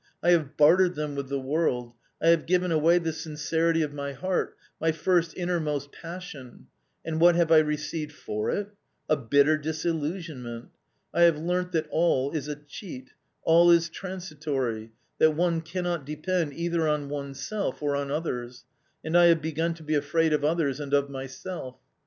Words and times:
I 0.23 0.31
have 0.31 0.57
bartered 0.57 0.95
them 0.95 1.13
with 1.13 1.29
the 1.29 1.39
world, 1.39 1.93
I 2.19 2.29
have 2.29 2.47
given 2.47 2.71
away 2.71 2.97
the 2.97 3.13
sincerity 3.13 3.83
of 3.83 3.93
my 3.93 4.13
heart, 4.13 4.57
my 4.79 4.91
first 4.91 5.37
innermost 5.37 5.91
passion; 5.91 6.65
and 7.05 7.21
what 7.21 7.35
have 7.35 7.51
I 7.51 7.59
received 7.59 8.11
for 8.11 8.49
it? 8.49 8.71
a 9.07 9.15
bitter 9.15 9.57
disillusionment. 9.57 10.69
I 11.13 11.21
have 11.21 11.37
learnt 11.37 11.71
that 11.73 11.85
all 11.91 12.31
is 12.31 12.47
a 12.47 12.55
cheat, 12.55 13.11
all 13.43 13.69
is 13.69 13.89
transitory, 13.89 14.91
that 15.19 15.35
one 15.35 15.61
can 15.61 15.83
not 15.83 16.03
depend 16.03 16.53
either 16.53 16.87
on 16.87 17.07
oneself 17.07 17.83
or 17.83 17.95
on 17.95 18.09
others, 18.09 18.65
and 19.03 19.15
I 19.15 19.25
have 19.25 19.39
begun 19.39 19.75
to 19.75 19.83
be 19.83 19.93
afraid 19.93 20.33
of 20.33 20.43
others 20.43 20.79
and 20.79 20.95
of 20.95 21.11
myself. 21.11 21.77